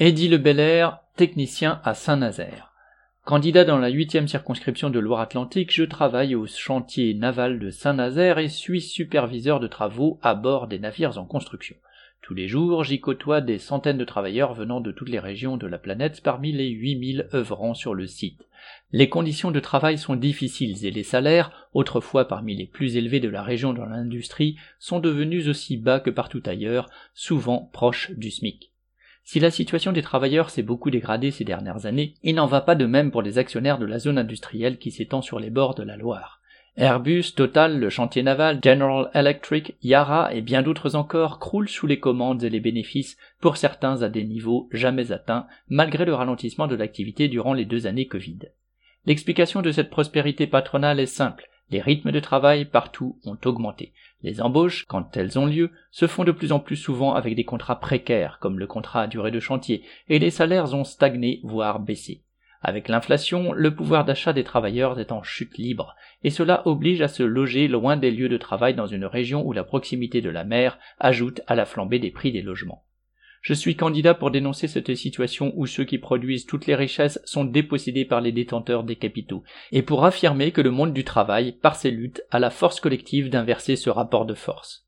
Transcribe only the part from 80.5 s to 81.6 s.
que le monde du travail,